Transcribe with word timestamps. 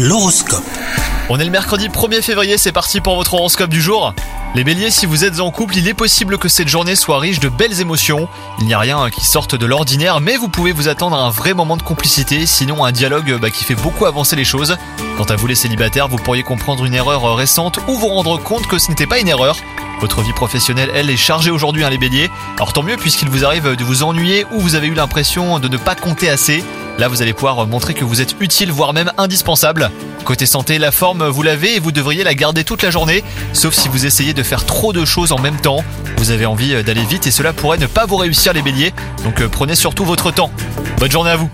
L'horoscope. 0.00 0.62
On 1.28 1.40
est 1.40 1.44
le 1.44 1.50
mercredi 1.50 1.88
1er 1.88 2.22
février, 2.22 2.56
c'est 2.56 2.70
parti 2.70 3.00
pour 3.00 3.16
votre 3.16 3.34
horoscope 3.34 3.68
du 3.68 3.82
jour. 3.82 4.14
Les 4.54 4.62
béliers, 4.62 4.92
si 4.92 5.06
vous 5.06 5.24
êtes 5.24 5.40
en 5.40 5.50
couple, 5.50 5.76
il 5.76 5.88
est 5.88 5.94
possible 5.94 6.38
que 6.38 6.48
cette 6.48 6.68
journée 6.68 6.94
soit 6.94 7.18
riche 7.18 7.40
de 7.40 7.48
belles 7.48 7.80
émotions. 7.80 8.28
Il 8.60 8.66
n'y 8.66 8.74
a 8.74 8.78
rien 8.78 9.10
qui 9.10 9.24
sorte 9.24 9.56
de 9.56 9.66
l'ordinaire, 9.66 10.20
mais 10.20 10.36
vous 10.36 10.48
pouvez 10.48 10.70
vous 10.70 10.86
attendre 10.86 11.16
à 11.16 11.22
un 11.22 11.30
vrai 11.30 11.52
moment 11.52 11.76
de 11.76 11.82
complicité, 11.82 12.46
sinon 12.46 12.84
un 12.84 12.92
dialogue 12.92 13.40
bah, 13.40 13.50
qui 13.50 13.64
fait 13.64 13.74
beaucoup 13.74 14.06
avancer 14.06 14.36
les 14.36 14.44
choses. 14.44 14.76
Quant 15.16 15.24
à 15.24 15.34
vous 15.34 15.48
les 15.48 15.56
célibataires, 15.56 16.06
vous 16.06 16.18
pourriez 16.18 16.44
comprendre 16.44 16.84
une 16.84 16.94
erreur 16.94 17.34
récente 17.34 17.80
ou 17.88 17.94
vous 17.94 18.06
rendre 18.06 18.40
compte 18.40 18.68
que 18.68 18.78
ce 18.78 18.90
n'était 18.90 19.08
pas 19.08 19.18
une 19.18 19.26
erreur. 19.26 19.56
Votre 20.00 20.22
vie 20.22 20.32
professionnelle, 20.32 20.92
elle, 20.94 21.10
est 21.10 21.16
chargée 21.16 21.50
aujourd'hui, 21.50 21.82
hein, 21.82 21.90
les 21.90 21.98
béliers. 21.98 22.30
Alors 22.54 22.72
tant 22.72 22.84
mieux, 22.84 22.96
puisqu'il 22.96 23.30
vous 23.30 23.44
arrive 23.44 23.74
de 23.74 23.82
vous 23.82 24.04
ennuyer 24.04 24.46
ou 24.52 24.60
vous 24.60 24.76
avez 24.76 24.86
eu 24.86 24.94
l'impression 24.94 25.58
de 25.58 25.66
ne 25.66 25.76
pas 25.76 25.96
compter 25.96 26.30
assez. 26.30 26.62
Là, 26.98 27.06
vous 27.06 27.22
allez 27.22 27.32
pouvoir 27.32 27.64
montrer 27.68 27.94
que 27.94 28.04
vous 28.04 28.20
êtes 28.20 28.34
utile, 28.40 28.72
voire 28.72 28.92
même 28.92 29.12
indispensable. 29.18 29.90
Côté 30.24 30.46
santé, 30.46 30.78
la 30.78 30.90
forme, 30.90 31.24
vous 31.28 31.42
l'avez 31.42 31.76
et 31.76 31.78
vous 31.78 31.92
devriez 31.92 32.24
la 32.24 32.34
garder 32.34 32.64
toute 32.64 32.82
la 32.82 32.90
journée, 32.90 33.22
sauf 33.52 33.72
si 33.72 33.88
vous 33.88 34.04
essayez 34.04 34.34
de 34.34 34.42
faire 34.42 34.66
trop 34.66 34.92
de 34.92 35.04
choses 35.04 35.30
en 35.30 35.38
même 35.38 35.60
temps. 35.60 35.84
Vous 36.16 36.32
avez 36.32 36.44
envie 36.44 36.82
d'aller 36.82 37.04
vite 37.04 37.28
et 37.28 37.30
cela 37.30 37.52
pourrait 37.52 37.78
ne 37.78 37.86
pas 37.86 38.04
vous 38.04 38.16
réussir 38.16 38.52
les 38.52 38.62
béliers, 38.62 38.92
donc 39.22 39.40
euh, 39.40 39.48
prenez 39.48 39.76
surtout 39.76 40.04
votre 40.04 40.32
temps. 40.32 40.50
Bonne 40.98 41.12
journée 41.12 41.30
à 41.30 41.36
vous 41.36 41.48